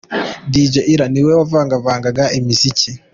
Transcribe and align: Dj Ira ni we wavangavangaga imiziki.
Dj 0.51 0.73
Ira 0.93 1.05
ni 1.13 1.21
we 1.25 1.31
wavangavangaga 1.39 2.23
imiziki. 2.39 2.89